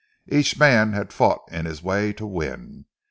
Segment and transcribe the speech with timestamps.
[0.27, 2.85] Each man had fought in his way to win.